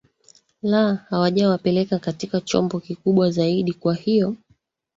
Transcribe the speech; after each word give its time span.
la 0.61 0.95
hawajawapeleka 0.95 1.99
katika 1.99 2.41
chombo 2.41 2.79
kikubwa 2.79 3.31
zaidi 3.31 3.73
kwa 3.73 3.95
hivyo 3.95 4.35